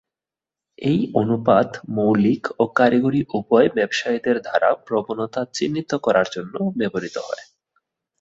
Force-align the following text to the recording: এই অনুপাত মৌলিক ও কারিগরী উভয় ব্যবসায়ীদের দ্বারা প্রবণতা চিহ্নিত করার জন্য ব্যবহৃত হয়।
এই 0.81 0.99
অনুপাত 1.13 1.69
মৌলিক 1.95 2.43
ও 2.59 2.73
কারিগরী 2.75 3.21
উভয় 3.33 3.69
ব্যবসায়ীদের 3.75 4.37
দ্বারা 4.41 4.69
প্রবণতা 4.85 5.41
চিহ্নিত 5.53 5.91
করার 6.05 6.27
জন্য 6.35 6.55
ব্যবহৃত 6.79 7.15
হয়। 7.27 7.43